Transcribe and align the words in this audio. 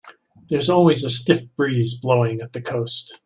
There's 0.49 0.67
always 0.71 1.03
a 1.03 1.11
stiff 1.11 1.43
breeze 1.55 1.93
blowing 1.93 2.41
at 2.41 2.53
the 2.53 2.61
coast. 2.63 3.19